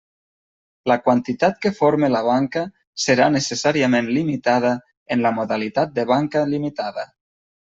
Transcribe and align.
La 0.91 0.95
quantitat 1.07 1.59
que 1.65 1.71
forme 1.79 2.09
la 2.13 2.21
banca 2.27 2.63
serà 3.03 3.27
necessàriament 3.35 4.09
limitada 4.17 4.73
en 5.17 5.23
la 5.27 5.35
modalitat 5.43 5.95
de 6.01 6.09
banca 6.15 6.45
limitada. 6.57 7.07